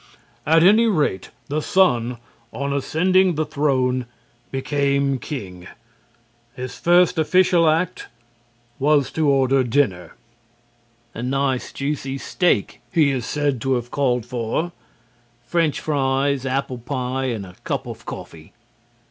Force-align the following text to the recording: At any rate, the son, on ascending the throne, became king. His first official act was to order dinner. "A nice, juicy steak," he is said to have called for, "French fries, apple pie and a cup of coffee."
At 0.47 0.63
any 0.63 0.87
rate, 0.87 1.29
the 1.47 1.61
son, 1.61 2.17
on 2.51 2.73
ascending 2.73 3.35
the 3.35 3.45
throne, 3.45 4.07
became 4.49 5.19
king. 5.19 5.67
His 6.55 6.79
first 6.79 7.19
official 7.19 7.69
act 7.69 8.07
was 8.79 9.11
to 9.11 9.29
order 9.29 9.63
dinner. 9.63 10.15
"A 11.13 11.21
nice, 11.21 11.71
juicy 11.71 12.17
steak," 12.17 12.81
he 12.91 13.11
is 13.11 13.27
said 13.27 13.61
to 13.61 13.75
have 13.75 13.91
called 13.91 14.25
for, 14.25 14.71
"French 15.45 15.79
fries, 15.79 16.47
apple 16.47 16.79
pie 16.79 17.25
and 17.25 17.45
a 17.45 17.53
cup 17.63 17.85
of 17.85 18.03
coffee." 18.07 18.53